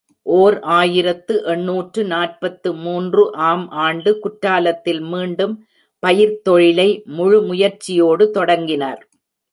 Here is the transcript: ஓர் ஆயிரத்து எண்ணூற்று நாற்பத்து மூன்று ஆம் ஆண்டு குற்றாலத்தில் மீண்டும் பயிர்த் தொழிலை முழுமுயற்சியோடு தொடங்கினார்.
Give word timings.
ஓர் 0.25 0.55
ஆயிரத்து 0.59 1.33
எண்ணூற்று 1.45 2.03
நாற்பத்து 2.03 2.73
மூன்று 2.73 3.23
ஆம் 3.49 3.67
ஆண்டு 3.69 4.11
குற்றாலத்தில் 4.23 5.01
மீண்டும் 5.13 5.53
பயிர்த் 6.03 6.43
தொழிலை 6.43 6.89
முழுமுயற்சியோடு 7.17 8.27
தொடங்கினார். 8.29 9.01